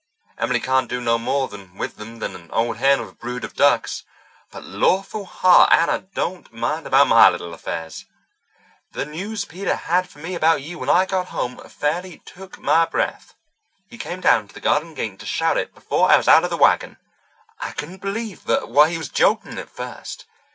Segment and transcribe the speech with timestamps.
[0.39, 3.53] Emily can't do no more with them than an old hen with a brood of
[3.53, 4.01] ducks.
[4.49, 8.05] But, lawful heart, Anna, don't mind about my little affairs!
[8.93, 12.85] The news Peter had for me about you when I got home fairly took my
[12.85, 13.35] breath.
[13.91, 16.49] He came down to the garden gate to shout it before I was out of
[16.49, 16.97] the wagon.
[17.59, 20.25] I couldn't believe but what he was joking at first.